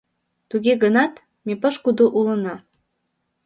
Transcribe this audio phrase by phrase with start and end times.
[0.49, 1.13] Туге гынат
[1.45, 2.55] ме пошкудо улына.